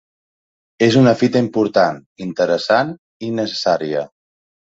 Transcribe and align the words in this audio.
És 0.85 0.95
una 1.01 1.11
fita 1.19 1.41
important, 1.47 1.99
interessant 2.27 2.89
i 3.27 3.31
necessària. 3.43 4.05